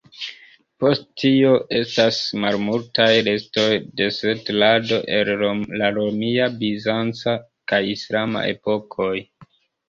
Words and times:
Post 0.83 1.01
tio 1.23 1.49
estas 1.79 2.21
malmultaj 2.45 3.09
restoj 3.27 3.65
de 4.01 4.07
setlado 4.15 4.99
el 5.19 5.31
la 5.83 5.91
romia, 5.99 6.49
bizanca 6.65 7.37
kaj 7.75 7.83
islama 7.93 8.45
epokoj. 8.57 9.13